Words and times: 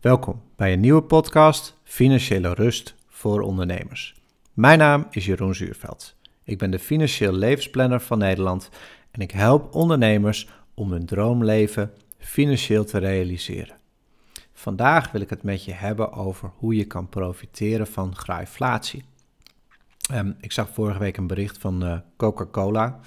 Welkom 0.00 0.42
bij 0.56 0.72
een 0.72 0.80
nieuwe 0.80 1.02
podcast 1.02 1.76
Financiële 1.82 2.54
Rust 2.54 2.94
voor 3.08 3.40
Ondernemers. 3.40 4.14
Mijn 4.52 4.78
naam 4.78 5.06
is 5.10 5.26
Jeroen 5.26 5.54
Zuurveld. 5.54 6.16
Ik 6.44 6.58
ben 6.58 6.70
de 6.70 6.78
financieel 6.78 7.32
levensplanner 7.32 8.00
van 8.00 8.18
Nederland 8.18 8.70
en 9.10 9.20
ik 9.20 9.30
help 9.30 9.74
ondernemers 9.74 10.48
om 10.74 10.92
hun 10.92 11.06
droomleven 11.06 11.92
financieel 12.18 12.84
te 12.84 12.98
realiseren. 12.98 13.76
Vandaag 14.52 15.10
wil 15.10 15.20
ik 15.20 15.30
het 15.30 15.42
met 15.42 15.64
je 15.64 15.72
hebben 15.72 16.12
over 16.12 16.50
hoe 16.56 16.76
je 16.76 16.84
kan 16.84 17.08
profiteren 17.08 17.86
van 17.86 18.16
graaiflatie. 18.16 19.04
Um, 20.12 20.36
ik 20.40 20.52
zag 20.52 20.68
vorige 20.68 20.98
week 20.98 21.16
een 21.16 21.26
bericht 21.26 21.58
van 21.58 21.84
uh, 21.84 21.98
Coca-Cola 22.16 23.00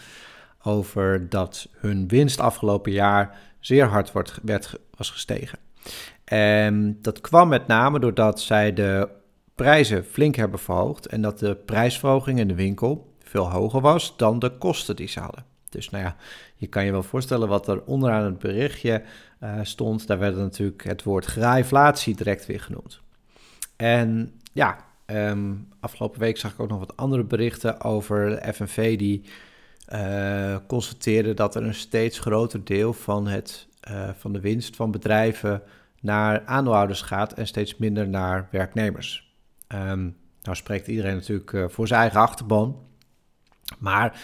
over 0.62 1.30
dat 1.30 1.70
hun 1.72 2.08
winst 2.08 2.40
afgelopen 2.40 2.92
jaar 2.92 3.38
zeer 3.60 3.86
hard 3.86 4.12
werd, 4.44 4.80
was 4.96 5.10
gestegen. 5.10 5.60
En 6.24 6.98
dat 7.02 7.22
kwam 7.22 7.48
met 7.48 7.68
name 7.68 8.00
doordat 8.00 8.42
zij 8.42 8.74
de 8.74 9.10
prijzen 9.56 10.06
flink 10.06 10.36
hebben 10.36 10.60
verhoogd 10.60 11.06
en 11.06 11.22
dat 11.22 11.40
de 11.40 11.56
prijsverhoging 11.56 12.40
in 12.40 12.48
de 12.48 12.56
winkel 12.56 13.14
veel 13.24 13.52
hoger 13.52 13.82
was 13.82 14.18
dan 14.18 14.40
de 14.40 14.58
kosten 14.58 14.96
die 14.96 15.08
ze 15.08 15.20
hadden. 15.20 15.46
Dus 15.70 15.90
nou 15.90 16.04
ja, 16.04 16.16
je 16.56 16.68
kan 16.68 16.86
je 16.86 16.92
wel 16.92 17.04
voorstellen 17.04 17.48
wat 17.48 17.68
er 17.68 17.84
onderaan 17.84 18.26
het 18.26 18.40
berichtje 18.40 19.04
uh, 19.44 19.60
stond. 19.62 20.08
Daar 20.08 20.20
werd 20.20 20.36
natuurlijk 20.36 20.84
het 20.84 21.04
woord 21.04 21.26
graaiflatie 21.26 22.16
direct 22.16 22.46
weer 22.46 22.60
genoemd. 22.60 23.02
En 23.76 24.34
ja, 24.54 24.78
um, 25.06 25.68
afgelopen 25.80 26.20
week 26.20 26.38
zag 26.38 26.52
ik 26.52 26.60
ook 26.60 26.70
nog 26.70 26.80
wat 26.80 26.98
andere 26.98 27.24
berichten 27.24 27.82
over 27.82 28.30
de 28.30 28.54
FNV 28.54 28.98
die 28.98 29.24
uh, 29.94 30.56
constateerde 30.68 31.34
dat 31.34 31.56
er 31.56 31.64
een 31.64 31.74
steeds 31.74 32.20
groter 32.20 32.64
deel 32.64 32.94
van, 32.94 33.28
het, 33.28 33.68
uh, 33.92 34.10
van 34.18 34.34
de 34.34 34.40
winst 34.40 34.76
van 34.76 34.92
bedrijven 34.92 35.62
naar 36.02 36.46
aandeelhouders 36.46 37.02
gaat 37.02 37.34
en 37.34 37.48
steeds 37.48 37.78
minder 37.78 38.10
naar 38.10 38.48
werknemers. 38.52 39.36
Um, 39.68 40.18
nou 40.42 40.56
spreekt 40.56 40.88
iedereen 40.88 41.16
natuurlijk 41.16 41.52
uh, 41.52 41.66
voor 41.68 41.88
zijn 41.88 42.02
eigen 42.02 42.20
achterban, 42.20 42.80
maar 43.80 44.22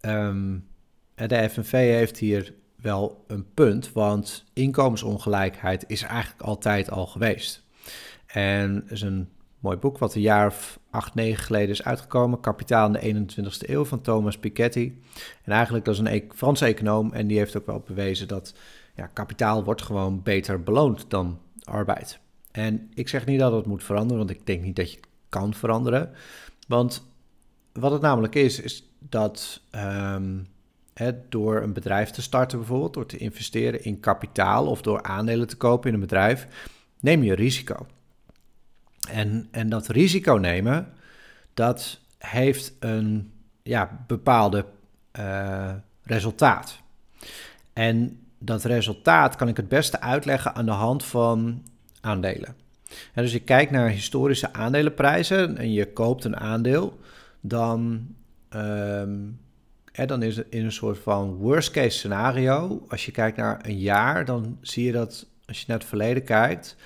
um, 0.00 0.68
de 1.14 1.48
FNV 1.50 1.72
heeft 1.72 2.18
hier 2.18 2.54
wel 2.76 3.24
een 3.26 3.54
punt, 3.54 3.92
want 3.92 4.44
inkomensongelijkheid 4.52 5.84
is 5.86 6.02
eigenlijk 6.02 6.42
altijd 6.42 6.90
al 6.90 7.06
geweest. 7.06 7.64
En 8.26 8.84
is 8.88 9.02
een 9.02 9.28
mooi 9.58 9.76
boek 9.76 9.98
wat 9.98 10.14
een 10.14 10.20
jaar 10.20 10.46
of 10.46 10.78
acht, 10.90 11.14
negen 11.14 11.44
geleden 11.44 11.68
is 11.68 11.84
uitgekomen. 11.84 12.40
Kapitaal 12.40 12.94
in 12.94 13.26
de 13.26 13.34
21ste 13.34 13.70
eeuw 13.70 13.84
van 13.84 14.00
Thomas 14.00 14.38
Piketty. 14.38 14.92
En 15.44 15.52
eigenlijk 15.52 15.84
dat 15.84 15.94
is 15.94 16.00
een 16.00 16.06
e 16.06 16.22
Franse 16.34 16.64
econoom 16.64 17.12
en 17.12 17.26
die 17.26 17.38
heeft 17.38 17.56
ook 17.56 17.66
wel 17.66 17.82
bewezen 17.86 18.28
dat 18.28 18.54
ja, 19.00 19.06
kapitaal 19.06 19.64
wordt 19.64 19.82
gewoon 19.82 20.22
beter 20.22 20.62
beloond 20.62 21.04
dan 21.08 21.38
arbeid. 21.64 22.20
En 22.50 22.90
ik 22.94 23.08
zeg 23.08 23.26
niet 23.26 23.38
dat 23.38 23.52
het 23.52 23.66
moet 23.66 23.84
veranderen, 23.84 24.18
want 24.18 24.30
ik 24.30 24.46
denk 24.46 24.62
niet 24.62 24.76
dat 24.76 24.90
je 24.90 24.96
het 24.96 25.08
kan 25.28 25.54
veranderen. 25.54 26.10
Want 26.68 27.06
wat 27.72 27.92
het 27.92 28.00
namelijk 28.00 28.34
is, 28.34 28.60
is 28.60 28.90
dat 28.98 29.60
um, 30.14 30.46
door 31.28 31.62
een 31.62 31.72
bedrijf 31.72 32.10
te 32.10 32.22
starten 32.22 32.58
bijvoorbeeld, 32.58 32.94
door 32.94 33.06
te 33.06 33.16
investeren 33.16 33.84
in 33.84 34.00
kapitaal 34.00 34.66
of 34.66 34.82
door 34.82 35.02
aandelen 35.02 35.48
te 35.48 35.56
kopen 35.56 35.88
in 35.88 35.94
een 35.94 36.00
bedrijf, 36.00 36.46
neem 37.00 37.22
je 37.22 37.34
risico. 37.34 37.86
En, 39.08 39.48
en 39.50 39.68
dat 39.68 39.86
risico 39.86 40.34
nemen, 40.34 40.92
dat 41.54 42.00
heeft 42.18 42.72
een 42.78 43.32
ja, 43.62 44.04
bepaalde 44.06 44.66
uh, 45.18 45.74
resultaat. 46.02 46.80
En 47.72 48.20
dat 48.42 48.64
resultaat 48.64 49.36
kan 49.36 49.48
ik 49.48 49.56
het 49.56 49.68
beste 49.68 50.00
uitleggen 50.00 50.54
aan 50.54 50.66
de 50.66 50.72
hand 50.72 51.04
van 51.04 51.62
aandelen. 52.00 52.54
En 53.14 53.22
dus 53.22 53.32
je 53.32 53.40
kijkt 53.40 53.70
naar 53.70 53.88
historische 53.88 54.52
aandelenprijzen 54.52 55.56
en 55.56 55.72
je 55.72 55.92
koopt 55.92 56.24
een 56.24 56.36
aandeel, 56.36 56.98
dan, 57.40 58.06
hè, 59.92 60.06
dan 60.06 60.22
is 60.22 60.36
het 60.36 60.46
in 60.50 60.64
een 60.64 60.72
soort 60.72 60.98
van 60.98 61.34
worst 61.34 61.70
case 61.70 61.98
scenario. 61.98 62.84
Als 62.88 63.06
je 63.06 63.12
kijkt 63.12 63.36
naar 63.36 63.60
een 63.62 63.78
jaar, 63.78 64.24
dan 64.24 64.58
zie 64.60 64.84
je 64.84 64.92
dat 64.92 65.26
als 65.46 65.58
je 65.58 65.64
naar 65.68 65.78
het 65.78 65.88
verleden 65.88 66.24
kijkt, 66.24 66.76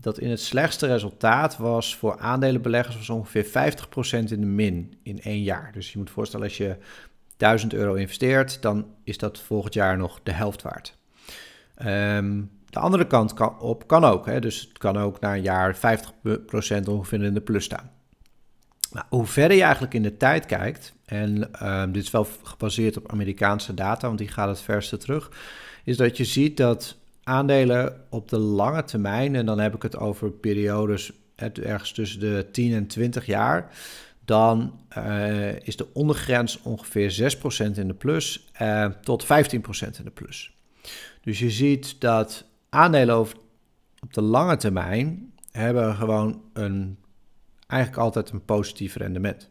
dat 0.00 0.18
in 0.18 0.30
het 0.30 0.40
slechtste 0.40 0.86
resultaat 0.86 1.56
was 1.56 1.96
voor 1.96 2.18
aandelenbeleggers 2.18 2.96
was 2.96 3.10
ongeveer 3.10 3.44
50% 3.44 3.48
in 4.10 4.40
de 4.40 4.46
min 4.46 4.94
in 5.02 5.22
één 5.22 5.42
jaar. 5.42 5.72
Dus 5.72 5.92
je 5.92 5.98
moet 5.98 6.10
voorstellen 6.10 6.46
als 6.46 6.56
je 6.56 6.76
1000 7.36 7.74
euro 7.74 7.94
investeert, 7.94 8.62
dan 8.62 8.86
is 9.04 9.18
dat 9.18 9.40
volgend 9.40 9.74
jaar 9.74 9.96
nog 9.96 10.20
de 10.22 10.32
helft 10.32 10.62
waard. 10.62 10.96
Um, 11.86 12.50
de 12.70 12.80
andere 12.80 13.06
kant 13.06 13.34
kan, 13.34 13.60
op 13.60 13.86
kan 13.86 14.04
ook, 14.04 14.26
hè? 14.26 14.40
dus 14.40 14.60
het 14.60 14.78
kan 14.78 14.96
ook 14.96 15.20
na 15.20 15.34
een 15.34 15.42
jaar 15.42 15.76
50% 15.76 15.78
ongeveer 16.88 17.22
in 17.22 17.34
de 17.34 17.40
plus 17.40 17.64
staan. 17.64 17.90
Nou, 18.92 19.06
hoe 19.08 19.26
verder 19.26 19.56
je 19.56 19.62
eigenlijk 19.62 19.94
in 19.94 20.02
de 20.02 20.16
tijd 20.16 20.46
kijkt, 20.46 20.94
en 21.04 21.50
um, 21.62 21.92
dit 21.92 22.02
is 22.02 22.10
wel 22.10 22.26
gebaseerd 22.42 22.96
op 22.96 23.12
Amerikaanse 23.12 23.74
data, 23.74 24.06
want 24.06 24.18
die 24.18 24.28
gaat 24.28 24.48
het 24.48 24.60
verste 24.60 24.96
terug, 24.96 25.30
is 25.84 25.96
dat 25.96 26.16
je 26.16 26.24
ziet 26.24 26.56
dat 26.56 26.96
aandelen 27.24 28.00
op 28.10 28.28
de 28.28 28.38
lange 28.38 28.84
termijn, 28.84 29.34
en 29.34 29.46
dan 29.46 29.58
heb 29.58 29.74
ik 29.74 29.82
het 29.82 29.96
over 29.96 30.30
periodes 30.30 31.12
ergens 31.36 31.92
tussen 31.92 32.20
de 32.20 32.46
10 32.52 32.74
en 32.74 32.86
20 32.86 33.26
jaar, 33.26 33.70
dan 34.24 34.80
uh, 34.98 35.60
is 35.60 35.76
de 35.76 35.86
ondergrens 35.92 36.62
ongeveer 36.62 37.36
6% 37.72 37.78
in 37.78 37.88
de 37.88 37.94
plus 37.94 38.50
uh, 38.62 38.86
tot 38.86 39.24
15% 39.24 39.26
in 39.26 40.04
de 40.04 40.10
plus. 40.14 40.56
Dus 41.22 41.38
je 41.38 41.50
ziet 41.50 42.00
dat 42.00 42.44
aandelen 42.68 43.18
op 43.18 43.34
de 44.10 44.22
lange 44.22 44.56
termijn 44.56 45.32
hebben 45.50 45.94
gewoon 45.94 46.42
een, 46.52 46.98
eigenlijk 47.66 48.02
altijd 48.02 48.30
een 48.30 48.44
positief 48.44 48.96
rendement 48.96 49.50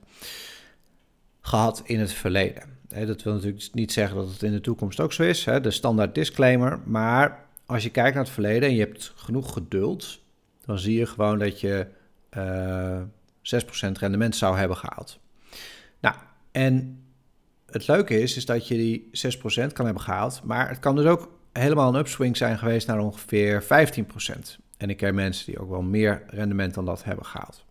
gehad 1.42 1.82
in 1.86 2.00
het 2.00 2.14
verleden. 2.14 2.64
dat 2.88 3.24
wil 3.24 3.34
natuurlijk 3.34 3.70
niet 3.74 3.92
zeggen 3.92 4.18
dat 4.18 4.32
het 4.32 4.44
in 4.44 4.52
de 4.52 4.62
toekomst 4.62 5.00
ook 5.00 5.14
zo 5.14 5.24
is, 5.24 5.44
de 5.44 5.72
standaard 5.72 6.16
disclaimer, 6.16 6.80
maar 6.86 7.46
als 7.66 7.84
je 7.84 7.90
kijkt 7.90 8.16
naar 8.16 8.24
het 8.24 8.34
verleden 8.34 8.70
en 8.70 8.76
je 8.76 8.80
hebt 8.80 9.14
genoeg 9.16 9.54
geduld, 9.54 10.20
dan 10.66 10.80
zie 10.80 10.98
je 10.98 11.06
gewoon 11.06 11.40
dat 11.40 11.60
je 11.60 11.88
eh, 12.30 13.02
6% 13.44 13.92
rendement 14.00 14.36
zou 14.36 14.58
hebben 14.58 14.78
gehaald. 14.78 15.20
Nou, 16.00 16.16
en 16.52 17.04
het 17.66 17.88
leuke 17.88 18.22
is, 18.22 18.38
is 18.38 18.46
dat 18.46 18.68
je 18.68 18.76
die 18.76 19.10
6% 19.68 19.74
kan 19.74 19.86
hebben 19.86 20.04
gehaald, 20.04 20.42
maar 20.44 20.70
het 20.70 20.80
kan 20.80 20.96
dus 20.96 21.06
ook 21.06 21.32
helemaal 21.54 21.94
een 21.94 22.00
upswing 22.00 22.38
zijn 22.38 22.58
geweest 22.58 22.88
naar 22.88 23.00
ongeveer 23.00 23.64
15%. 23.64 23.66
En 24.78 24.90
ik 24.90 24.98
ken 24.98 25.16
mensen 25.16 25.46
die 25.46 25.60
ook 25.60 25.70
wel 25.70 25.82
meer 25.82 26.24
rendement 26.28 26.74
dan 26.74 26.86
dat 26.86 27.04
hebben 27.04 27.26
gehaald. 27.26 27.66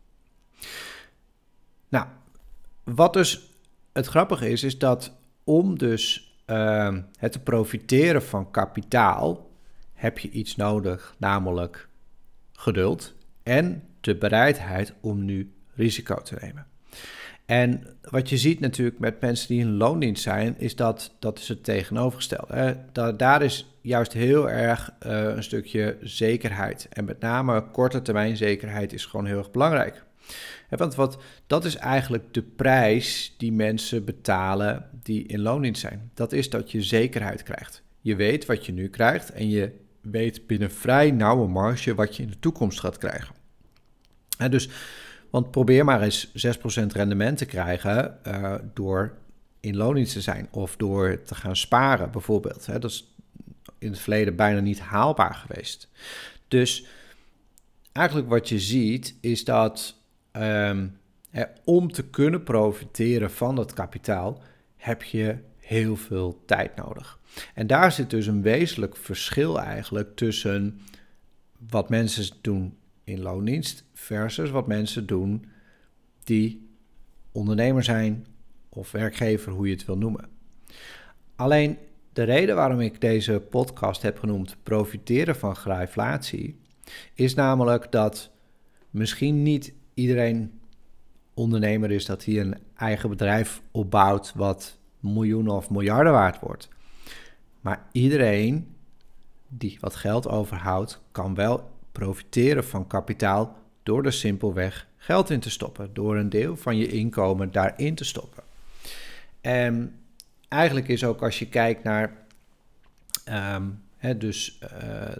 Nou, 1.88 2.06
wat 2.84 3.12
dus 3.12 3.50
het 3.92 4.06
grappige 4.06 4.50
is, 4.50 4.62
is 4.62 4.78
dat 4.78 5.12
om 5.44 5.78
dus 5.78 6.34
uh, 6.46 6.96
het 7.16 7.32
te 7.32 7.38
profiteren 7.38 8.22
van 8.22 8.50
kapitaal 8.50 9.50
heb 9.92 10.18
je 10.18 10.30
iets 10.30 10.56
nodig, 10.56 11.14
namelijk 11.18 11.88
geduld 12.52 13.14
en 13.42 13.88
de 14.00 14.16
bereidheid 14.16 14.94
om 15.00 15.24
nu 15.24 15.52
risico 15.74 16.22
te 16.22 16.36
nemen. 16.40 16.66
En 17.46 17.86
wat 18.10 18.28
je 18.28 18.38
ziet 18.38 18.60
natuurlijk 18.60 18.98
met 18.98 19.20
mensen 19.20 19.48
die 19.48 19.60
in 19.60 19.76
loondienst 19.76 20.22
zijn, 20.22 20.54
is 20.58 20.76
dat 20.76 21.14
dat 21.18 21.38
is 21.38 21.48
het 21.48 21.64
tegenovergestelde. 21.64 22.76
Daar 23.16 23.42
is 23.42 23.76
juist 23.80 24.12
heel 24.12 24.50
erg 24.50 24.90
uh, 25.06 25.22
een 25.22 25.42
stukje 25.42 25.96
zekerheid. 26.00 26.86
En 26.90 27.04
met 27.04 27.20
name 27.20 27.64
korte 27.70 28.02
termijn 28.02 28.36
zekerheid 28.36 28.92
is 28.92 29.06
gewoon 29.06 29.26
heel 29.26 29.38
erg 29.38 29.50
belangrijk. 29.50 30.04
want 30.68 30.94
wat, 30.94 31.18
dat 31.46 31.64
is 31.64 31.76
eigenlijk 31.76 32.34
de 32.34 32.42
prijs 32.42 33.34
die 33.38 33.52
mensen 33.52 34.04
betalen 34.04 34.88
die 35.02 35.26
in 35.26 35.40
loondienst 35.40 35.80
zijn. 35.80 36.10
Dat 36.14 36.32
is 36.32 36.50
dat 36.50 36.70
je 36.70 36.82
zekerheid 36.82 37.42
krijgt. 37.42 37.82
Je 38.00 38.16
weet 38.16 38.46
wat 38.46 38.66
je 38.66 38.72
nu 38.72 38.88
krijgt 38.88 39.30
en 39.30 39.48
je 39.48 39.72
weet 40.00 40.46
binnen 40.46 40.70
vrij 40.70 41.10
nauwe 41.10 41.48
marge 41.48 41.94
wat 41.94 42.16
je 42.16 42.22
in 42.22 42.30
de 42.30 42.38
toekomst 42.38 42.80
gaat 42.80 42.98
krijgen. 42.98 43.34
En 44.38 44.50
dus, 44.50 44.68
want 45.32 45.50
probeer 45.50 45.84
maar 45.84 46.02
eens 46.02 46.28
6% 46.28 46.30
rendement 46.86 47.38
te 47.38 47.44
krijgen 47.44 48.18
uh, 48.26 48.54
door 48.74 49.14
in 49.60 49.76
loondienst 49.76 50.12
te 50.12 50.20
zijn 50.20 50.48
of 50.50 50.76
door 50.76 51.22
te 51.22 51.34
gaan 51.34 51.56
sparen 51.56 52.10
bijvoorbeeld. 52.10 52.66
Hè. 52.66 52.78
Dat 52.78 52.90
is 52.90 53.14
in 53.78 53.90
het 53.90 53.98
verleden 53.98 54.36
bijna 54.36 54.60
niet 54.60 54.80
haalbaar 54.80 55.34
geweest. 55.34 55.88
Dus 56.48 56.86
eigenlijk 57.92 58.28
wat 58.28 58.48
je 58.48 58.58
ziet 58.58 59.14
is 59.20 59.44
dat 59.44 59.96
um, 60.32 60.98
hè, 61.30 61.44
om 61.64 61.92
te 61.92 62.04
kunnen 62.04 62.42
profiteren 62.42 63.30
van 63.30 63.54
dat 63.54 63.72
kapitaal 63.72 64.42
heb 64.76 65.02
je 65.02 65.36
heel 65.58 65.96
veel 65.96 66.42
tijd 66.46 66.76
nodig. 66.76 67.18
En 67.54 67.66
daar 67.66 67.92
zit 67.92 68.10
dus 68.10 68.26
een 68.26 68.42
wezenlijk 68.42 68.96
verschil 68.96 69.60
eigenlijk 69.60 70.16
tussen 70.16 70.80
wat 71.68 71.88
mensen 71.88 72.36
doen 72.40 72.76
in 73.04 73.20
loondienst 73.20 73.84
versus 73.92 74.50
wat 74.50 74.66
mensen 74.66 75.06
doen 75.06 75.44
die 76.24 76.68
ondernemer 77.32 77.84
zijn 77.84 78.26
of 78.68 78.90
werkgever, 78.90 79.52
hoe 79.52 79.66
je 79.66 79.74
het 79.74 79.84
wil 79.84 79.98
noemen. 79.98 80.28
Alleen 81.36 81.78
de 82.12 82.22
reden 82.22 82.56
waarom 82.56 82.80
ik 82.80 83.00
deze 83.00 83.42
podcast 83.50 84.02
heb 84.02 84.18
genoemd 84.18 84.56
profiteren 84.62 85.36
van 85.36 85.56
graaiflatie, 85.56 86.60
Is 87.14 87.34
namelijk 87.34 87.92
dat 87.92 88.30
misschien 88.90 89.42
niet 89.42 89.72
iedereen 89.94 90.60
ondernemer 91.34 91.90
is 91.90 92.04
dat 92.06 92.24
hij 92.24 92.40
een 92.40 92.58
eigen 92.76 93.08
bedrijf 93.08 93.62
opbouwt 93.70 94.32
wat 94.34 94.78
miljoenen 95.00 95.52
of 95.52 95.70
miljarden 95.70 96.12
waard 96.12 96.40
wordt. 96.40 96.68
Maar 97.60 97.86
iedereen 97.92 98.74
die 99.48 99.78
wat 99.80 99.96
geld 99.96 100.28
overhoudt, 100.28 101.00
kan 101.12 101.34
wel 101.34 101.70
profiteren 101.92 102.64
van 102.64 102.86
kapitaal 102.86 103.56
door 103.82 104.04
er 104.04 104.12
simpelweg 104.12 104.86
geld 104.96 105.30
in 105.30 105.40
te 105.40 105.50
stoppen, 105.50 105.90
door 105.92 106.16
een 106.16 106.28
deel 106.28 106.56
van 106.56 106.76
je 106.76 106.86
inkomen 106.86 107.52
daarin 107.52 107.94
te 107.94 108.04
stoppen. 108.04 108.42
En 109.40 109.94
eigenlijk 110.48 110.88
is 110.88 111.04
ook 111.04 111.22
als 111.22 111.38
je 111.38 111.48
kijkt 111.48 111.82
naar 111.82 112.16
ehm, 113.24 113.62
dus 114.16 114.58
uh, 114.62 114.68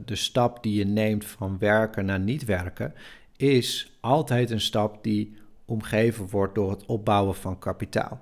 de 0.04 0.16
stap 0.16 0.62
die 0.62 0.74
je 0.74 0.84
neemt 0.84 1.24
van 1.24 1.58
werken 1.58 2.04
naar 2.04 2.20
niet 2.20 2.44
werken, 2.44 2.94
is 3.36 3.92
altijd 4.00 4.50
een 4.50 4.60
stap 4.60 5.04
die 5.04 5.36
omgeven 5.64 6.28
wordt 6.28 6.54
door 6.54 6.70
het 6.70 6.86
opbouwen 6.86 7.34
van 7.34 7.58
kapitaal. 7.58 8.20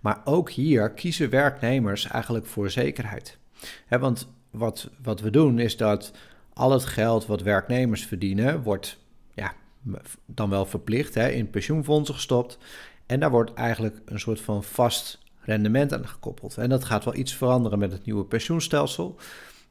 Maar 0.00 0.20
ook 0.24 0.50
hier 0.50 0.90
kiezen 0.90 1.30
werknemers 1.30 2.06
eigenlijk 2.06 2.46
voor 2.46 2.70
zekerheid. 2.70 3.38
want 3.88 4.28
wat, 4.50 4.90
wat 5.02 5.20
we 5.20 5.30
doen 5.30 5.58
is 5.58 5.76
dat 5.76 6.12
al 6.58 6.72
het 6.72 6.84
geld 6.84 7.26
wat 7.26 7.42
werknemers 7.42 8.06
verdienen, 8.06 8.62
wordt 8.62 8.98
ja, 9.34 9.54
dan 10.26 10.50
wel 10.50 10.66
verplicht 10.66 11.14
hè, 11.14 11.28
in 11.28 11.50
pensioenfondsen 11.50 12.14
gestopt. 12.14 12.58
En 13.06 13.20
daar 13.20 13.30
wordt 13.30 13.54
eigenlijk 13.54 14.00
een 14.04 14.20
soort 14.20 14.40
van 14.40 14.64
vast 14.64 15.18
rendement 15.40 15.92
aan 15.92 16.08
gekoppeld. 16.08 16.56
En 16.56 16.68
dat 16.68 16.84
gaat 16.84 17.04
wel 17.04 17.14
iets 17.14 17.34
veranderen 17.34 17.78
met 17.78 17.92
het 17.92 18.04
nieuwe 18.04 18.24
pensioenstelsel. 18.24 19.16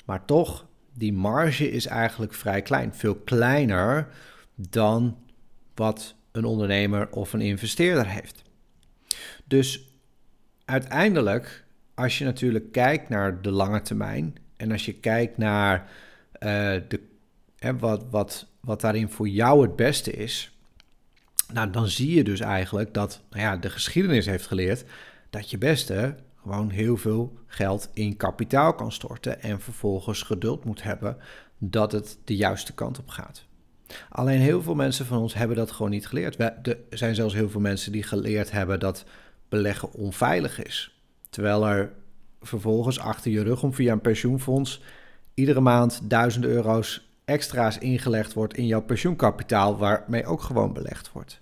Maar 0.05 0.25
toch, 0.25 0.65
die 0.93 1.13
marge 1.13 1.71
is 1.71 1.85
eigenlijk 1.85 2.33
vrij 2.33 2.61
klein. 2.61 2.93
Veel 2.93 3.15
kleiner 3.15 4.07
dan 4.55 5.17
wat 5.75 6.15
een 6.31 6.45
ondernemer 6.45 7.09
of 7.11 7.33
een 7.33 7.41
investeerder 7.41 8.07
heeft. 8.07 8.41
Dus 9.45 9.97
uiteindelijk, 10.65 11.65
als 11.95 12.17
je 12.17 12.25
natuurlijk 12.25 12.71
kijkt 12.71 13.09
naar 13.09 13.41
de 13.41 13.51
lange 13.51 13.81
termijn 13.81 14.35
en 14.57 14.71
als 14.71 14.85
je 14.85 14.93
kijkt 14.93 15.37
naar 15.37 15.89
de, 16.39 16.99
hè, 17.57 17.77
wat, 17.77 18.05
wat, 18.09 18.47
wat 18.59 18.81
daarin 18.81 19.09
voor 19.09 19.27
jou 19.27 19.61
het 19.61 19.75
beste 19.75 20.11
is, 20.11 20.57
nou, 21.53 21.69
dan 21.69 21.87
zie 21.87 22.15
je 22.15 22.23
dus 22.23 22.39
eigenlijk 22.39 22.93
dat 22.93 23.21
nou 23.29 23.41
ja, 23.41 23.57
de 23.57 23.69
geschiedenis 23.69 24.25
heeft 24.25 24.47
geleerd 24.47 24.85
dat 25.29 25.49
je 25.49 25.57
beste 25.57 26.15
gewoon 26.41 26.69
heel 26.69 26.97
veel 26.97 27.37
geld 27.47 27.89
in 27.93 28.17
kapitaal 28.17 28.73
kan 28.73 28.91
storten 28.91 29.41
en 29.41 29.61
vervolgens 29.61 30.21
geduld 30.21 30.65
moet 30.65 30.83
hebben 30.83 31.17
dat 31.57 31.91
het 31.91 32.17
de 32.23 32.35
juiste 32.35 32.73
kant 32.73 32.99
op 32.99 33.09
gaat. 33.09 33.45
Alleen 34.09 34.39
heel 34.39 34.61
veel 34.61 34.75
mensen 34.75 35.05
van 35.05 35.17
ons 35.17 35.33
hebben 35.33 35.57
dat 35.57 35.71
gewoon 35.71 35.91
niet 35.91 36.07
geleerd. 36.07 36.39
Er 36.39 36.77
zijn 36.89 37.15
zelfs 37.15 37.33
heel 37.33 37.49
veel 37.49 37.61
mensen 37.61 37.91
die 37.91 38.03
geleerd 38.03 38.51
hebben 38.51 38.79
dat 38.79 39.05
beleggen 39.49 39.93
onveilig 39.93 40.63
is. 40.63 41.01
Terwijl 41.29 41.67
er 41.67 41.91
vervolgens 42.41 42.99
achter 42.99 43.31
je 43.31 43.43
rug 43.43 43.63
om 43.63 43.73
via 43.73 43.91
een 43.91 44.01
pensioenfonds 44.01 44.81
iedere 45.37 45.59
maand 45.59 45.99
duizenden 46.03 46.49
euro's 46.49 47.09
extra's 47.25 47.77
ingelegd 47.77 48.33
wordt 48.33 48.57
in 48.57 48.65
jouw 48.65 48.81
pensioenkapitaal, 48.81 49.77
waarmee 49.77 50.25
ook 50.25 50.41
gewoon 50.41 50.73
belegd 50.73 51.11
wordt. 51.11 51.39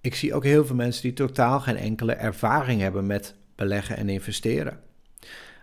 Ik 0.00 0.14
zie 0.14 0.34
ook 0.34 0.44
heel 0.44 0.66
veel 0.66 0.76
mensen 0.76 1.02
die 1.02 1.12
totaal 1.12 1.60
geen 1.60 1.76
enkele 1.76 2.12
ervaring 2.12 2.80
hebben 2.80 3.06
met 3.06 3.34
beleggen 3.54 3.96
en 3.96 4.08
investeren. 4.08 4.80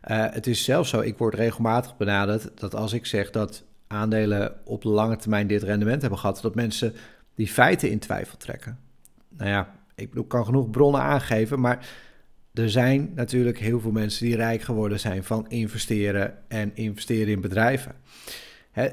Uh, 0.07 0.25
het 0.31 0.48
is 0.48 0.63
zelfs 0.63 0.90
zo, 0.90 1.00
ik 1.00 1.18
word 1.18 1.34
regelmatig 1.34 1.98
benaderd 1.98 2.60
dat 2.60 2.75
als 2.75 2.94
ik 2.94 3.06
zeg 3.06 3.30
dat 3.30 3.63
aandelen 3.88 4.56
op 4.63 4.81
de 4.81 4.90
lange 4.90 5.16
termijn 5.16 5.48
dit 5.48 5.63
rendement 5.63 6.01
hebben 6.01 6.19
gehad, 6.19 6.40
dat 6.42 6.56
mensen 6.56 6.94
die 7.36 7.48
feiten 7.48 7.90
in 7.90 8.00
twijfel 8.00 8.38
trekken. 8.38 8.80
Nou 9.30 9.50
ja, 9.50 9.75
ik 9.96 10.10
bedoel, 10.10 10.25
kan 10.25 10.46
genoeg 10.46 10.69
bronnen 10.69 11.01
aangeven, 11.01 11.60
maar 11.60 11.88
er 12.56 12.69
zijn 12.69 13.12
natuurlijk 13.16 13.60
heel 13.60 13.80
veel 13.80 13.92
mensen 13.92 14.25
die 14.25 14.36
rijk 14.36 14.62
geworden 14.62 15.00
zijn 15.00 15.24
van 15.24 15.50
investeren 15.50 16.34
en 16.48 16.72
investeren 16.74 17.28
in 17.34 17.42
bedrijven. 17.42 17.96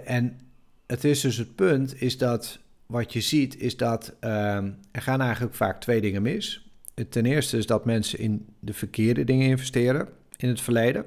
en 0.04 0.38
het 0.86 1.04
is 1.04 1.20
dus 1.20 1.36
het 1.36 1.54
punt, 1.54 2.02
is 2.02 2.18
dat 2.18 2.58
wat 2.86 3.12
je 3.12 3.20
ziet, 3.20 3.60
is 3.60 3.76
dat 3.76 4.14
ehm, 4.20 4.70
er 4.90 5.02
gaan 5.02 5.20
eigenlijk 5.20 5.54
vaak 5.54 5.80
twee 5.80 6.00
dingen 6.00 6.22
mis. 6.22 6.70
Ten 7.08 7.26
eerste 7.26 7.56
is 7.56 7.66
dat 7.66 7.84
mensen 7.84 8.18
in 8.18 8.46
de 8.58 8.72
verkeerde 8.72 9.24
dingen 9.24 9.48
investeren 9.48 10.08
in 10.36 10.48
het 10.48 10.60
verleden. 10.60 11.04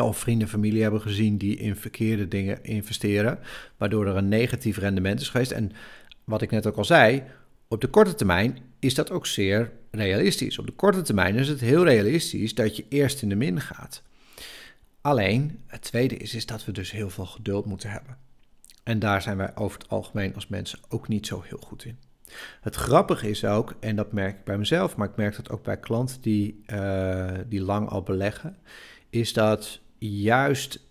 of 0.00 0.18
vrienden, 0.18 0.48
familie 0.48 0.82
hebben 0.82 1.00
gezien 1.00 1.36
die 1.36 1.56
in 1.56 1.76
verkeerde 1.76 2.28
dingen 2.28 2.64
investeren, 2.64 3.38
waardoor 3.76 4.06
er 4.06 4.16
een 4.16 4.28
negatief 4.28 4.78
rendement 4.78 5.20
is 5.20 5.28
geweest. 5.28 5.50
En 5.50 5.72
wat 6.24 6.42
ik 6.42 6.50
net 6.50 6.66
ook 6.66 6.76
al 6.76 6.84
zei, 6.84 7.22
op 7.68 7.80
de 7.80 7.88
korte 7.88 8.14
termijn 8.14 8.58
is 8.78 8.94
dat 8.94 9.10
ook 9.10 9.26
zeer 9.26 9.72
realistisch. 9.90 10.58
Op 10.58 10.66
de 10.66 10.72
korte 10.72 11.02
termijn 11.02 11.34
is 11.34 11.48
het 11.48 11.60
heel 11.60 11.84
realistisch 11.84 12.54
dat 12.54 12.76
je 12.76 12.84
eerst 12.88 13.22
in 13.22 13.28
de 13.28 13.34
min 13.34 13.60
gaat. 13.60 14.02
Alleen, 15.00 15.62
het 15.66 15.82
tweede 15.82 16.16
is, 16.16 16.34
is 16.34 16.46
dat 16.46 16.64
we 16.64 16.72
dus 16.72 16.90
heel 16.90 17.10
veel 17.10 17.26
geduld 17.26 17.66
moeten 17.66 17.90
hebben. 17.90 18.18
En 18.82 18.98
daar 18.98 19.22
zijn 19.22 19.36
wij 19.36 19.56
over 19.56 19.78
het 19.78 19.88
algemeen 19.88 20.34
als 20.34 20.46
mensen 20.46 20.78
ook 20.88 21.08
niet 21.08 21.26
zo 21.26 21.42
heel 21.42 21.58
goed 21.58 21.84
in. 21.84 21.98
Het 22.60 22.74
grappige 22.74 23.30
is 23.30 23.44
ook, 23.44 23.76
en 23.80 23.96
dat 23.96 24.12
merk 24.12 24.36
ik 24.36 24.44
bij 24.44 24.58
mezelf, 24.58 24.96
maar 24.96 25.08
ik 25.08 25.16
merk 25.16 25.36
dat 25.36 25.50
ook 25.50 25.62
bij 25.62 25.78
klanten 25.78 26.20
die, 26.20 26.62
uh, 26.66 27.30
die 27.46 27.60
lang 27.60 27.88
al 27.88 28.02
beleggen, 28.02 28.56
is 29.10 29.32
dat 29.32 29.80
juist 29.98 30.85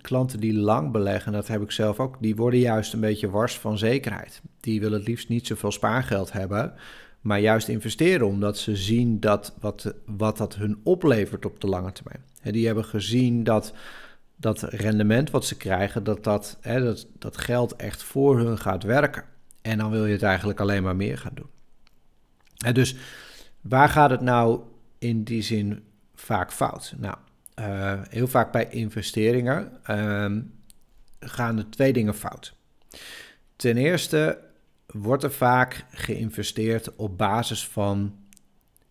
klanten 0.00 0.40
die 0.40 0.54
lang 0.54 0.92
beleggen, 0.92 1.32
dat 1.32 1.48
heb 1.48 1.62
ik 1.62 1.70
zelf 1.70 2.00
ook, 2.00 2.16
die 2.20 2.36
worden 2.36 2.60
juist 2.60 2.92
een 2.92 3.00
beetje 3.00 3.30
wars 3.30 3.58
van 3.58 3.78
zekerheid. 3.78 4.42
Die 4.60 4.80
willen 4.80 4.98
het 4.98 5.08
liefst 5.08 5.28
niet 5.28 5.46
zoveel 5.46 5.72
spaargeld 5.72 6.32
hebben, 6.32 6.72
maar 7.20 7.40
juist 7.40 7.68
investeren 7.68 8.26
omdat 8.26 8.58
ze 8.58 8.76
zien 8.76 9.20
dat 9.20 9.54
wat, 9.60 9.94
wat 10.06 10.36
dat 10.36 10.54
hun 10.54 10.80
oplevert 10.82 11.44
op 11.44 11.60
de 11.60 11.66
lange 11.66 11.92
termijn. 11.92 12.24
Die 12.42 12.66
hebben 12.66 12.84
gezien 12.84 13.44
dat 13.44 13.72
dat 14.36 14.62
rendement 14.62 15.30
wat 15.30 15.44
ze 15.44 15.56
krijgen, 15.56 16.04
dat 16.04 16.24
dat, 16.24 16.58
dat 16.62 17.06
dat 17.18 17.36
geld 17.36 17.76
echt 17.76 18.02
voor 18.02 18.38
hun 18.38 18.58
gaat 18.58 18.82
werken. 18.82 19.24
En 19.62 19.78
dan 19.78 19.90
wil 19.90 20.06
je 20.06 20.12
het 20.12 20.22
eigenlijk 20.22 20.60
alleen 20.60 20.82
maar 20.82 20.96
meer 20.96 21.18
gaan 21.18 21.34
doen. 21.34 21.50
En 22.64 22.74
dus 22.74 22.96
waar 23.60 23.88
gaat 23.88 24.10
het 24.10 24.20
nou 24.20 24.60
in 24.98 25.22
die 25.22 25.42
zin 25.42 25.82
vaak 26.14 26.52
fout? 26.52 26.94
Nou, 26.96 27.16
uh, 27.60 28.00
heel 28.08 28.26
vaak 28.26 28.52
bij 28.52 28.68
investeringen 28.70 29.72
uh, 29.90 30.32
gaan 31.20 31.58
er 31.58 31.70
twee 31.70 31.92
dingen 31.92 32.14
fout. 32.14 32.54
Ten 33.56 33.76
eerste 33.76 34.38
wordt 34.86 35.22
er 35.22 35.32
vaak 35.32 35.84
geïnvesteerd 35.90 36.96
op 36.96 37.18
basis 37.18 37.68
van 37.68 38.16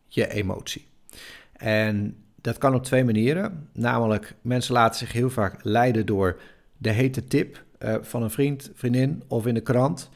je 0.08 0.28
emotie. 0.30 0.88
En 1.54 2.18
dat 2.42 2.58
kan 2.58 2.76
op 2.76 2.84
twee 2.84 3.04
manieren. 3.04 3.70
Namelijk, 3.74 4.36
mensen 4.42 4.74
laten 4.74 5.00
zich 5.00 5.12
heel 5.12 5.30
vaak 5.30 5.64
leiden 5.64 6.06
door 6.06 6.42
de 6.78 6.90
hete 6.90 7.28
tip 7.28 7.64
uh, 7.80 7.96
van 8.02 8.24
een 8.24 8.32
vriend, 8.32 8.72
vriendin 8.74 9.24
of 9.28 9.46
in 9.46 9.54
de 9.54 9.62
krant. 9.62 10.10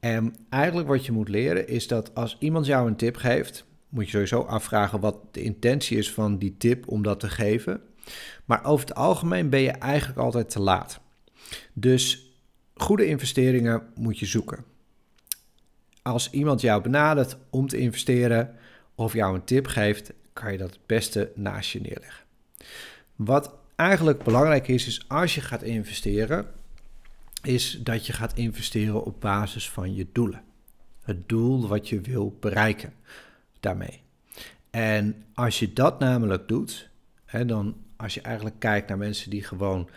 En 0.00 0.34
eigenlijk 0.48 0.88
wat 0.88 1.06
je 1.06 1.12
moet 1.12 1.28
leren 1.28 1.68
is 1.68 1.86
dat 1.86 2.14
als 2.14 2.36
iemand 2.40 2.66
jou 2.66 2.88
een 2.88 2.96
tip 2.96 3.16
geeft, 3.16 3.64
moet 3.88 4.04
je 4.04 4.10
sowieso 4.10 4.40
afvragen 4.40 5.00
wat 5.00 5.16
de 5.30 5.42
intentie 5.42 5.98
is 5.98 6.12
van 6.12 6.38
die 6.38 6.56
tip 6.58 6.88
om 6.88 7.02
dat 7.02 7.20
te 7.20 7.28
geven. 7.28 7.80
Maar 8.44 8.64
over 8.64 8.86
het 8.86 8.96
algemeen 8.96 9.48
ben 9.50 9.60
je 9.60 9.70
eigenlijk 9.70 10.18
altijd 10.18 10.50
te 10.50 10.60
laat. 10.60 11.00
Dus 11.72 12.32
goede 12.74 13.06
investeringen 13.06 13.82
moet 13.94 14.18
je 14.18 14.26
zoeken. 14.26 14.64
Als 16.02 16.30
iemand 16.30 16.60
jou 16.60 16.82
benadert 16.82 17.36
om 17.50 17.68
te 17.68 17.78
investeren 17.78 18.56
of 18.94 19.12
jou 19.12 19.34
een 19.34 19.44
tip 19.44 19.66
geeft, 19.66 20.12
kan 20.32 20.52
je 20.52 20.58
dat 20.58 20.70
het 20.70 20.86
beste 20.86 21.32
naast 21.34 21.70
je 21.70 21.80
neerleggen. 21.80 22.24
Wat 23.16 23.54
eigenlijk 23.76 24.22
belangrijk 24.22 24.68
is, 24.68 24.86
is 24.86 25.04
als 25.08 25.34
je 25.34 25.40
gaat 25.40 25.62
investeren, 25.62 26.46
is 27.42 27.78
dat 27.82 28.06
je 28.06 28.12
gaat 28.12 28.36
investeren 28.36 29.04
op 29.04 29.20
basis 29.20 29.70
van 29.70 29.94
je 29.94 30.06
doelen. 30.12 30.42
Het 31.02 31.28
doel 31.28 31.68
wat 31.68 31.88
je 31.88 32.00
wil 32.00 32.36
bereiken 32.40 32.92
daarmee. 33.60 34.00
En 34.70 35.24
als 35.34 35.58
je 35.58 35.72
dat 35.72 35.98
namelijk 35.98 36.48
doet, 36.48 36.90
hè, 37.24 37.44
dan 37.44 37.76
als 37.98 38.14
je 38.14 38.20
eigenlijk 38.20 38.56
kijkt 38.58 38.88
naar 38.88 38.98
mensen 38.98 39.30
die 39.30 39.42
gewoon 39.42 39.88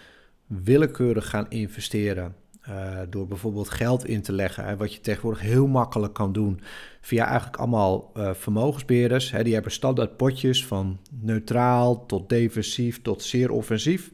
willekeurig 0.46 1.30
gaan 1.30 1.50
investeren. 1.50 2.36
Uh, 2.70 3.00
door 3.10 3.28
bijvoorbeeld 3.28 3.70
geld 3.70 4.06
in 4.06 4.22
te 4.22 4.32
leggen. 4.32 4.66
Hè, 4.66 4.78
wat 4.78 4.94
je 4.94 5.02
tegenwoordig 5.02 5.42
heel 5.42 5.68
makkelijk 5.68 6.14
kan 6.14 6.34
doen 6.34 6.62
via 7.02 7.26
eigenlijk 7.26 7.58
allemaal 7.58 8.12
uh, 8.18 8.34
vermogensbeheerders. 8.34 9.32
Hè, 9.32 9.44
die 9.44 9.54
hebben 9.54 9.72
standaard 9.72 10.18
potjes 10.18 10.66
van 10.66 11.00
neutraal 11.10 12.06
tot 12.06 12.30
defensief 12.30 13.02
tot 13.02 13.24
zeer 13.24 13.52
offensief. 13.52 14.12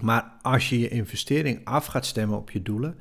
Maar 0.00 0.32
als 0.42 0.68
je 0.68 0.78
je 0.78 0.88
investering 0.88 1.64
af 1.64 1.86
gaat 1.86 2.06
stemmen 2.06 2.38
op 2.38 2.50
je 2.50 2.62
doelen, 2.62 2.98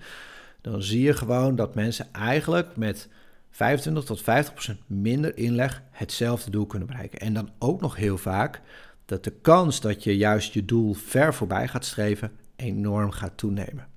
dan 0.61 0.83
zie 0.83 1.01
je 1.01 1.13
gewoon 1.13 1.55
dat 1.55 1.75
mensen 1.75 2.07
eigenlijk 2.13 2.75
met 2.75 3.09
25 3.51 4.03
tot 4.03 4.21
50% 4.21 4.77
minder 4.87 5.37
inleg 5.37 5.83
hetzelfde 5.91 6.51
doel 6.51 6.65
kunnen 6.65 6.87
bereiken. 6.87 7.19
En 7.19 7.33
dan 7.33 7.49
ook 7.59 7.81
nog 7.81 7.95
heel 7.95 8.17
vaak 8.17 8.61
dat 9.09 9.23
de 9.23 9.33
kans 9.41 9.81
dat 9.81 10.03
je 10.03 10.17
juist 10.17 10.53
je 10.53 10.65
doel 10.65 10.93
ver 10.93 11.33
voorbij 11.33 11.67
gaat 11.67 11.85
streven 11.85 12.31
enorm 12.55 13.11
gaat 13.11 13.37
toenemen. 13.37 13.87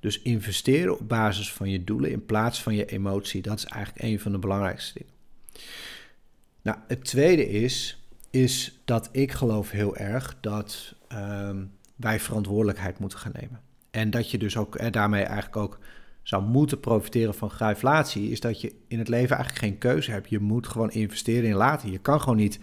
Dus 0.00 0.22
investeren 0.22 0.98
op 0.98 1.08
basis 1.08 1.52
van 1.52 1.70
je 1.70 1.84
doelen 1.84 2.10
in 2.10 2.26
plaats 2.26 2.62
van 2.62 2.74
je 2.74 2.84
emotie, 2.84 3.42
dat 3.42 3.58
is 3.58 3.64
eigenlijk 3.64 4.04
een 4.04 4.20
van 4.20 4.32
de 4.32 4.38
belangrijkste 4.38 4.98
dingen. 4.98 5.12
Nou, 6.62 6.78
het 6.86 7.04
tweede 7.04 7.48
is, 7.48 8.02
is 8.30 8.80
dat 8.84 9.08
ik 9.12 9.32
geloof 9.32 9.70
heel 9.70 9.96
erg 9.96 10.36
dat 10.40 10.94
ehm, 11.08 11.64
wij 11.96 12.20
verantwoordelijkheid 12.20 12.98
moeten 12.98 13.18
gaan 13.18 13.32
nemen. 13.40 13.60
En 13.90 14.10
dat 14.10 14.30
je 14.30 14.38
dus 14.38 14.56
ook 14.56 14.76
en 14.76 14.92
daarmee 14.92 15.22
eigenlijk 15.22 15.56
ook 15.56 15.78
zou 16.22 16.42
moeten 16.42 16.80
profiteren 16.80 17.34
van 17.34 17.50
grijflatie, 17.50 18.30
is 18.30 18.40
dat 18.40 18.60
je 18.60 18.74
in 18.88 18.98
het 18.98 19.08
leven 19.08 19.36
eigenlijk 19.36 19.64
geen 19.64 19.78
keuze 19.78 20.10
hebt. 20.10 20.28
Je 20.28 20.38
moet 20.38 20.66
gewoon 20.66 20.90
investeren 20.90 21.48
in 21.48 21.56
later. 21.56 21.90
Je 21.90 21.98
kan 21.98 22.20
gewoon 22.20 22.36
niet 22.36 22.58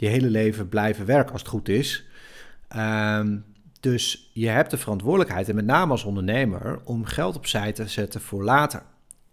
je 0.00 0.06
hele 0.06 0.30
leven 0.30 0.68
blijven 0.68 1.06
werken 1.06 1.32
als 1.32 1.40
het 1.40 1.50
goed 1.50 1.68
is. 1.68 2.04
Ehm, 2.68 3.38
dus 3.80 4.30
je 4.32 4.48
hebt 4.48 4.70
de 4.70 4.76
verantwoordelijkheid, 4.76 5.48
en 5.48 5.54
met 5.54 5.64
name 5.64 5.90
als 5.90 6.04
ondernemer, 6.04 6.80
om 6.84 7.04
geld 7.04 7.36
opzij 7.36 7.72
te 7.72 7.88
zetten 7.88 8.20
voor 8.20 8.44
later. 8.44 8.82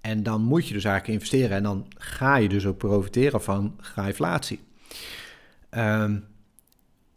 En 0.02 0.24
dan 0.24 0.42
moet 0.42 0.68
je 0.68 0.74
dus 0.74 0.84
eigenlijk 0.84 1.14
investeren 1.14 1.58
en 1.58 1.64
dan 1.64 1.86
ga 1.98 2.36
je 2.36 2.50
dus 2.50 2.66
ook 2.66 2.78
profiteren 2.78 3.42
van 3.42 3.78
grijflatie. 3.82 4.60
Um, 5.72 6.26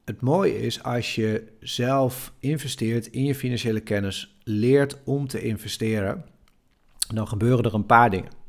het 0.05 0.21
mooie 0.21 0.61
is 0.61 0.83
als 0.83 1.15
je 1.15 1.53
zelf 1.61 2.33
investeert 2.39 3.07
in 3.07 3.25
je 3.25 3.35
financiële 3.35 3.81
kennis, 3.81 4.37
leert 4.43 4.97
om 5.05 5.29
te 5.29 5.43
investeren, 5.43 6.25
dan 7.15 7.29
gebeuren 7.29 7.65
er 7.65 7.75
een 7.75 7.87
paar 7.87 8.11
dingen. 8.11 8.40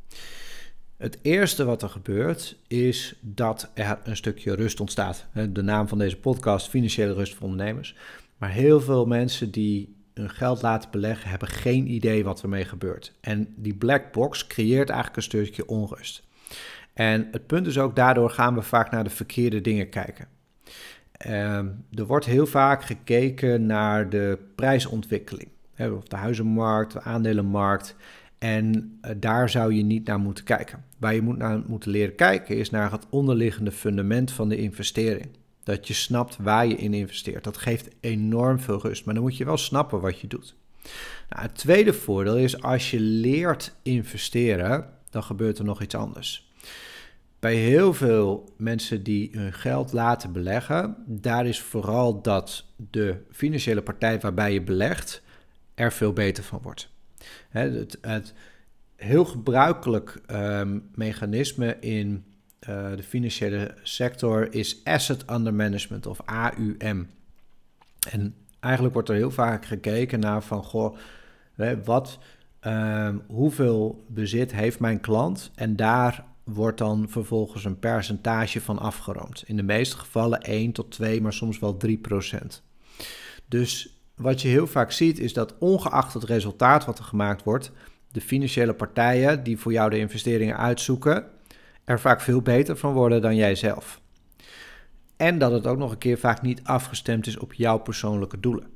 Het 1.01 1.17
eerste 1.21 1.65
wat 1.65 1.81
er 1.81 1.89
gebeurt 1.89 2.57
is 2.67 3.15
dat 3.21 3.71
er 3.73 3.99
een 4.03 4.15
stukje 4.15 4.55
rust 4.55 4.79
ontstaat. 4.79 5.25
De 5.49 5.61
naam 5.61 5.87
van 5.87 5.97
deze 5.97 6.17
podcast, 6.17 6.69
Financiële 6.69 7.13
Rust 7.13 7.35
voor 7.35 7.47
Ondernemers. 7.47 7.95
Maar 8.37 8.49
heel 8.49 8.81
veel 8.81 9.05
mensen 9.05 9.51
die 9.51 9.95
hun 10.13 10.29
geld 10.29 10.61
laten 10.61 10.91
beleggen, 10.91 11.29
hebben 11.29 11.47
geen 11.47 11.91
idee 11.91 12.23
wat 12.23 12.41
ermee 12.41 12.65
gebeurt. 12.65 13.13
En 13.21 13.53
die 13.55 13.73
black 13.73 14.11
box 14.11 14.47
creëert 14.47 14.89
eigenlijk 14.89 15.17
een 15.17 15.23
stukje 15.23 15.67
onrust. 15.67 16.23
En 16.93 17.27
het 17.31 17.47
punt 17.47 17.67
is 17.67 17.77
ook, 17.77 17.95
daardoor 17.95 18.29
gaan 18.29 18.55
we 18.55 18.61
vaak 18.61 18.91
naar 18.91 19.03
de 19.03 19.09
verkeerde 19.09 19.61
dingen 19.61 19.89
kijken. 19.89 20.27
Ehm, 21.11 21.67
er 21.93 22.05
wordt 22.05 22.25
heel 22.25 22.47
vaak 22.47 22.83
gekeken 22.83 23.65
naar 23.65 24.09
de 24.09 24.37
prijsontwikkeling. 24.55 25.49
Of 25.77 26.03
de 26.03 26.15
huizenmarkt, 26.15 26.93
de 26.93 27.01
aandelenmarkt. 27.01 27.95
En 28.41 28.97
eh, 29.01 29.11
daar 29.17 29.49
zou 29.49 29.73
je 29.73 29.83
niet 29.83 30.07
naar 30.07 30.19
moeten 30.19 30.43
kijken. 30.43 30.83
Waar 30.97 31.13
je 31.13 31.21
moet 31.21 31.37
naar 31.37 31.61
moeten 31.67 31.91
leren 31.91 32.15
kijken 32.15 32.57
is 32.57 32.69
naar 32.69 32.91
het 32.91 33.05
onderliggende 33.09 33.71
fundament 33.71 34.31
van 34.31 34.49
de 34.49 34.57
investering. 34.57 35.29
Dat 35.63 35.87
je 35.87 35.93
snapt 35.93 36.37
waar 36.39 36.67
je 36.67 36.75
in 36.75 36.93
investeert. 36.93 37.43
Dat 37.43 37.57
geeft 37.57 37.89
enorm 37.99 38.59
veel 38.59 38.81
rust. 38.81 39.05
Maar 39.05 39.13
dan 39.13 39.23
moet 39.23 39.37
je 39.37 39.45
wel 39.45 39.57
snappen 39.57 40.01
wat 40.01 40.19
je 40.19 40.27
doet. 40.27 40.55
Nou, 41.29 41.41
het 41.41 41.55
tweede 41.55 41.93
voordeel 41.93 42.37
is 42.37 42.61
als 42.61 42.91
je 42.91 42.99
leert 42.99 43.75
investeren, 43.83 44.89
dan 45.09 45.23
gebeurt 45.23 45.57
er 45.57 45.65
nog 45.65 45.81
iets 45.81 45.95
anders. 45.95 46.51
Bij 47.39 47.55
heel 47.55 47.93
veel 47.93 48.53
mensen 48.57 49.03
die 49.03 49.29
hun 49.31 49.53
geld 49.53 49.93
laten 49.93 50.31
beleggen, 50.31 50.95
daar 51.05 51.45
is 51.45 51.61
vooral 51.61 52.21
dat 52.21 52.65
de 52.75 53.15
financiële 53.31 53.81
partij 53.81 54.19
waarbij 54.19 54.53
je 54.53 54.61
belegt 54.61 55.21
er 55.73 55.91
veel 55.91 56.13
beter 56.13 56.43
van 56.43 56.59
wordt. 56.61 56.89
Het, 57.49 57.97
het 58.01 58.33
heel 58.95 59.25
gebruikelijk 59.25 60.21
ehm, 60.25 60.79
mechanisme 60.95 61.79
in 61.79 62.23
uh, 62.69 62.95
de 62.95 63.03
financiële 63.03 63.73
sector 63.83 64.53
is 64.53 64.83
Asset 64.83 65.31
Under 65.31 65.53
Management 65.53 66.05
of 66.05 66.19
AUM. 66.25 67.09
En 68.09 68.35
eigenlijk 68.59 68.93
wordt 68.93 69.09
er 69.09 69.15
heel 69.15 69.31
vaak 69.31 69.65
gekeken 69.65 70.19
naar 70.19 70.43
van, 70.43 70.63
goh, 70.63 70.97
wat, 71.83 72.19
um, 72.61 73.21
hoeveel 73.27 74.05
bezit 74.07 74.51
heeft 74.51 74.79
mijn 74.79 74.99
klant? 74.99 75.51
En 75.55 75.75
daar 75.75 76.25
wordt 76.43 76.77
dan 76.77 77.09
vervolgens 77.09 77.65
een 77.65 77.79
percentage 77.79 78.61
van 78.61 78.79
afgeroomd. 78.79 79.43
In 79.45 79.55
de 79.55 79.63
meeste 79.63 79.97
gevallen 79.97 80.41
1 80.41 80.71
tot 80.71 80.91
2, 80.91 81.21
maar 81.21 81.33
soms 81.33 81.59
wel 81.59 81.77
3 81.77 81.97
procent. 81.97 82.63
Dus 83.47 84.00
wat 84.21 84.41
je 84.41 84.47
heel 84.47 84.67
vaak 84.67 84.91
ziet 84.91 85.19
is 85.19 85.33
dat 85.33 85.57
ongeacht 85.57 86.13
het 86.13 86.23
resultaat 86.23 86.85
wat 86.85 86.97
er 86.97 87.03
gemaakt 87.03 87.43
wordt, 87.43 87.71
de 88.11 88.21
financiële 88.21 88.73
partijen 88.73 89.43
die 89.43 89.57
voor 89.57 89.71
jou 89.71 89.89
de 89.89 89.97
investeringen 89.97 90.57
uitzoeken, 90.57 91.25
er 91.83 91.99
vaak 91.99 92.21
veel 92.21 92.41
beter 92.41 92.77
van 92.77 92.93
worden 92.93 93.21
dan 93.21 93.35
jij 93.35 93.55
zelf. 93.55 94.01
En 95.17 95.39
dat 95.39 95.51
het 95.51 95.67
ook 95.67 95.77
nog 95.77 95.91
een 95.91 95.97
keer 95.97 96.17
vaak 96.17 96.41
niet 96.41 96.63
afgestemd 96.63 97.27
is 97.27 97.37
op 97.37 97.53
jouw 97.53 97.77
persoonlijke 97.77 98.39
doelen. 98.39 98.67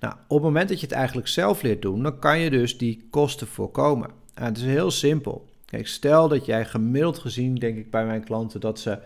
Nou, 0.00 0.14
op 0.14 0.36
het 0.36 0.42
moment 0.42 0.68
dat 0.68 0.80
je 0.80 0.86
het 0.86 0.94
eigenlijk 0.94 1.28
zelf 1.28 1.62
leert 1.62 1.82
doen, 1.82 2.02
dan 2.02 2.18
kan 2.18 2.38
je 2.38 2.50
dus 2.50 2.78
die 2.78 3.06
kosten 3.10 3.46
voorkomen. 3.46 4.10
En 4.34 4.44
het 4.44 4.56
is 4.56 4.62
heel 4.62 4.90
simpel. 4.90 5.48
Kijk, 5.64 5.86
stel 5.86 6.28
dat 6.28 6.46
jij 6.46 6.64
gemiddeld 6.64 7.18
gezien, 7.18 7.54
denk 7.54 7.76
ik 7.76 7.90
bij 7.90 8.06
mijn 8.06 8.24
klanten, 8.24 8.60
dat 8.60 8.78
ze 8.78 8.98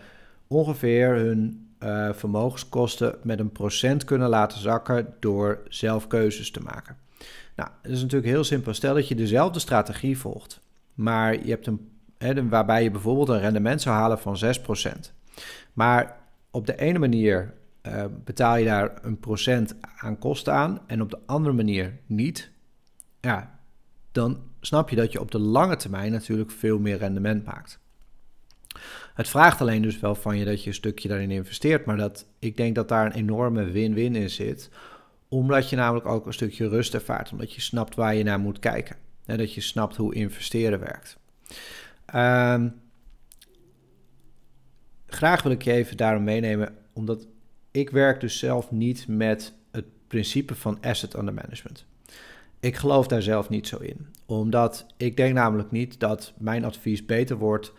ongeveer 0.47 1.15
hun 1.15 1.66
uh, 1.83 2.09
vermogenskosten 2.13 3.15
met 3.23 3.39
een 3.39 3.51
procent 3.51 4.03
kunnen 4.03 4.29
laten 4.29 4.59
zakken 4.59 5.13
door 5.19 5.59
zelf 5.67 6.07
keuzes 6.07 6.51
te 6.51 6.59
maken. 6.59 6.97
Nou, 7.55 7.69
dat 7.81 7.91
is 7.91 8.01
natuurlijk 8.01 8.31
heel 8.31 8.43
simpel. 8.43 8.73
Stel 8.73 8.93
dat 8.93 9.07
je 9.07 9.15
dezelfde 9.15 9.59
strategie 9.59 10.17
volgt, 10.17 10.61
maar 10.93 11.33
je 11.45 11.49
hebt 11.49 11.67
een, 11.67 11.89
hè, 12.17 12.47
waarbij 12.47 12.83
je 12.83 12.91
bijvoorbeeld 12.91 13.29
een 13.29 13.39
rendement 13.39 13.81
zou 13.81 13.95
halen 13.95 14.19
van 14.19 14.37
6%. 14.37 15.13
Maar 15.73 16.17
op 16.51 16.65
de 16.65 16.77
ene 16.77 16.99
manier 16.99 17.53
uh, 17.87 18.05
betaal 18.23 18.57
je 18.57 18.65
daar 18.65 18.99
een 19.01 19.19
procent 19.19 19.75
aan 19.97 20.17
kosten 20.19 20.53
aan 20.53 20.79
en 20.87 21.01
op 21.01 21.09
de 21.09 21.19
andere 21.25 21.55
manier 21.55 21.99
niet. 22.05 22.51
Ja, 23.21 23.59
dan 24.11 24.41
snap 24.61 24.89
je 24.89 24.95
dat 24.95 25.11
je 25.11 25.19
op 25.19 25.31
de 25.31 25.39
lange 25.39 25.75
termijn 25.75 26.11
natuurlijk 26.11 26.51
veel 26.51 26.79
meer 26.79 26.97
rendement 26.97 27.45
maakt. 27.45 27.79
Het 29.13 29.27
vraagt 29.27 29.61
alleen 29.61 29.81
dus 29.81 29.99
wel 29.99 30.15
van 30.15 30.37
je 30.37 30.45
dat 30.45 30.63
je 30.63 30.67
een 30.67 30.75
stukje 30.75 31.07
daarin 31.07 31.31
investeert, 31.31 31.85
maar 31.85 31.97
dat, 31.97 32.25
ik 32.39 32.57
denk 32.57 32.75
dat 32.75 32.87
daar 32.87 33.05
een 33.05 33.11
enorme 33.11 33.63
win-win 33.63 34.15
in 34.15 34.29
zit, 34.29 34.69
omdat 35.27 35.69
je 35.69 35.75
namelijk 35.75 36.05
ook 36.05 36.25
een 36.25 36.33
stukje 36.33 36.67
rust 36.67 36.93
ervaart, 36.93 37.31
omdat 37.31 37.53
je 37.53 37.61
snapt 37.61 37.95
waar 37.95 38.15
je 38.15 38.23
naar 38.23 38.39
moet 38.39 38.59
kijken. 38.59 38.95
En 39.25 39.37
dat 39.37 39.53
je 39.53 39.61
snapt 39.61 39.95
hoe 39.95 40.13
investeren 40.13 40.79
werkt. 40.79 41.17
Um, 42.15 42.81
graag 45.07 45.43
wil 45.43 45.51
ik 45.51 45.61
je 45.61 45.71
even 45.71 45.97
daarom 45.97 46.23
meenemen, 46.23 46.75
omdat 46.93 47.27
ik 47.71 47.89
werk 47.89 48.19
dus 48.19 48.39
zelf 48.39 48.71
niet 48.71 49.07
met 49.07 49.53
het 49.71 49.85
principe 50.07 50.55
van 50.55 50.77
asset 50.81 51.15
under 51.17 51.33
management. 51.33 51.85
Ik 52.59 52.75
geloof 52.75 53.07
daar 53.07 53.21
zelf 53.21 53.49
niet 53.49 53.67
zo 53.67 53.77
in, 53.77 54.07
omdat 54.25 54.85
ik 54.97 55.17
denk 55.17 55.33
namelijk 55.33 55.71
niet 55.71 55.99
dat 55.99 56.33
mijn 56.37 56.65
advies 56.65 57.05
beter 57.05 57.37
wordt 57.37 57.73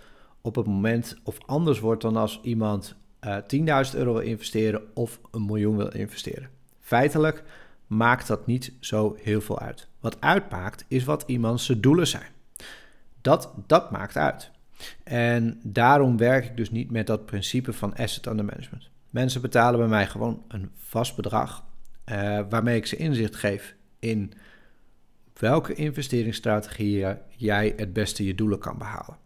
op 0.48 0.54
het 0.54 0.66
moment 0.66 1.16
of 1.22 1.38
anders 1.46 1.80
wordt 1.80 2.02
dan 2.02 2.16
als 2.16 2.40
iemand 2.42 2.96
uh, 3.24 3.36
eh, 3.36 3.86
10.000 3.92 3.96
euro 3.98 4.12
wil 4.12 4.22
investeren 4.22 4.82
of 4.94 5.20
een 5.30 5.44
miljoen 5.44 5.76
wil 5.76 5.88
investeren. 5.88 6.48
Feitelijk 6.80 7.44
maakt 7.86 8.26
dat 8.26 8.46
niet 8.46 8.72
zo 8.80 9.16
heel 9.22 9.40
veel 9.40 9.58
uit. 9.58 9.88
Wat 10.00 10.20
uitmaakt 10.20 10.84
is 10.88 11.04
wat 11.04 11.24
iemands 11.26 11.66
doelen 11.66 12.06
zijn. 12.06 12.30
Dat, 13.20 13.52
dat 13.66 13.90
maakt 13.90 14.16
uit. 14.16 14.50
En 15.04 15.60
daarom 15.64 16.16
werk 16.16 16.44
ik 16.44 16.56
dus 16.56 16.70
niet 16.70 16.90
met 16.90 17.06
dat 17.06 17.26
principe 17.26 17.72
van 17.72 17.96
asset 17.96 18.26
under 18.26 18.44
management. 18.44 18.90
Mensen 19.10 19.40
betalen 19.40 19.78
bij 19.78 19.88
mij 19.88 20.06
gewoon 20.06 20.42
een 20.48 20.70
vast 20.76 21.16
bedrag 21.16 21.64
uh, 22.06 22.40
waarmee 22.48 22.76
ik 22.76 22.86
ze 22.86 22.96
inzicht 22.96 23.36
geef 23.36 23.74
in 23.98 24.32
welke 25.38 25.74
investeringsstrategieën 25.74 27.18
jij 27.36 27.72
het 27.76 27.92
beste 27.92 28.24
je 28.24 28.34
doelen 28.34 28.58
kan 28.58 28.78
behalen. 28.78 29.16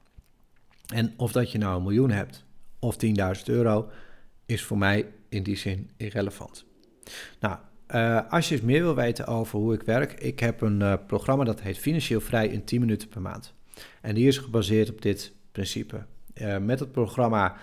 En 0.93 1.13
of 1.17 1.33
dat 1.33 1.53
je 1.53 1.59
nou 1.59 1.77
een 1.77 1.83
miljoen 1.83 2.11
hebt 2.11 2.45
of 2.79 2.97
10.000 3.07 3.13
euro, 3.45 3.89
is 4.47 4.63
voor 4.63 4.79
mij 4.79 5.07
in 5.29 5.43
die 5.43 5.57
zin 5.57 5.91
irrelevant. 5.97 6.65
Nou, 7.41 7.57
uh, 7.95 8.21
als 8.31 8.49
je 8.49 8.55
eens 8.55 8.65
meer 8.65 8.83
wil 8.83 8.95
weten 8.95 9.27
over 9.27 9.59
hoe 9.59 9.75
ik 9.75 9.83
werk, 9.83 10.13
ik 10.13 10.41
heb 10.41 10.61
een 10.61 10.81
uh, 10.81 10.95
programma 11.07 11.45
dat 11.45 11.61
heet 11.61 11.79
Financieel 11.79 12.21
Vrij 12.21 12.49
in 12.49 12.65
10 12.65 12.81
minuten 12.81 13.09
per 13.09 13.21
maand. 13.21 13.55
En 14.01 14.15
die 14.15 14.27
is 14.27 14.39
gebaseerd 14.39 14.91
op 14.91 15.03
dit 15.03 15.33
principe. 15.53 16.05
Uh, 16.35 16.59
met 16.59 16.81
het 16.81 16.93
programma 16.93 17.57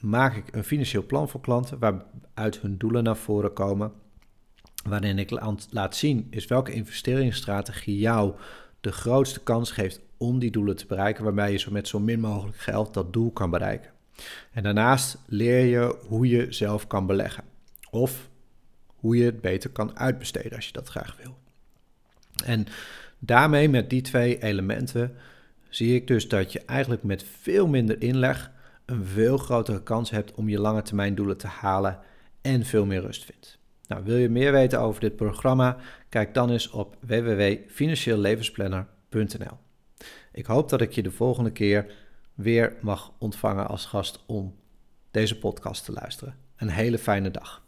maak 0.00 0.36
ik 0.36 0.54
een 0.54 0.64
financieel 0.64 1.06
plan 1.06 1.28
voor 1.28 1.40
klanten 1.40 1.78
waaruit 1.78 2.60
hun 2.60 2.78
doelen 2.78 3.04
naar 3.04 3.16
voren 3.16 3.52
komen 3.52 3.92
waarin 4.88 5.18
ik 5.18 5.30
laat 5.70 5.96
zien 5.96 6.26
is 6.30 6.46
welke 6.46 6.72
investeringsstrategie 6.72 7.98
jou 7.98 8.34
de 8.80 8.92
grootste 8.92 9.42
kans 9.42 9.70
geeft 9.70 10.00
om 10.16 10.38
die 10.38 10.50
doelen 10.50 10.76
te 10.76 10.86
bereiken, 10.86 11.24
waarbij 11.24 11.52
je 11.52 11.58
zo 11.58 11.70
met 11.70 11.88
zo 11.88 12.00
min 12.00 12.20
mogelijk 12.20 12.58
geld 12.58 12.94
dat 12.94 13.12
doel 13.12 13.30
kan 13.30 13.50
bereiken. 13.50 13.90
En 14.52 14.62
daarnaast 14.62 15.18
leer 15.26 15.64
je 15.64 15.98
hoe 16.06 16.28
je 16.28 16.52
zelf 16.52 16.86
kan 16.86 17.06
beleggen. 17.06 17.44
Of 17.90 18.28
hoe 18.86 19.16
je 19.16 19.24
het 19.24 19.40
beter 19.40 19.70
kan 19.70 19.98
uitbesteden 19.98 20.56
als 20.56 20.66
je 20.66 20.72
dat 20.72 20.88
graag 20.88 21.16
wil. 21.22 21.38
En 22.44 22.66
daarmee, 23.18 23.68
met 23.68 23.90
die 23.90 24.02
twee 24.02 24.42
elementen, 24.42 25.16
zie 25.68 25.94
ik 25.94 26.06
dus 26.06 26.28
dat 26.28 26.52
je 26.52 26.60
eigenlijk 26.60 27.02
met 27.02 27.24
veel 27.40 27.66
minder 27.66 28.02
inleg 28.02 28.50
een 28.84 29.04
veel 29.04 29.36
grotere 29.36 29.82
kans 29.82 30.10
hebt 30.10 30.34
om 30.34 30.48
je 30.48 30.60
lange 30.60 30.82
termijn 30.82 31.14
doelen 31.14 31.36
te 31.36 31.46
halen 31.46 31.98
en 32.40 32.64
veel 32.64 32.86
meer 32.86 33.00
rust 33.00 33.24
vindt. 33.24 33.58
Nou, 33.88 34.04
wil 34.04 34.16
je 34.16 34.28
meer 34.28 34.52
weten 34.52 34.80
over 34.80 35.00
dit 35.00 35.16
programma? 35.16 35.76
Kijk 36.08 36.34
dan 36.34 36.50
eens 36.50 36.70
op 36.70 36.96
www.financieellevensplanner.nl. 37.00 39.65
Ik 40.36 40.46
hoop 40.46 40.68
dat 40.68 40.80
ik 40.80 40.92
je 40.92 41.02
de 41.02 41.10
volgende 41.10 41.50
keer 41.50 41.94
weer 42.34 42.76
mag 42.80 43.12
ontvangen 43.18 43.68
als 43.68 43.84
gast 43.86 44.24
om 44.26 44.54
deze 45.10 45.38
podcast 45.38 45.84
te 45.84 45.92
luisteren. 45.92 46.36
Een 46.56 46.68
hele 46.68 46.98
fijne 46.98 47.30
dag. 47.30 47.65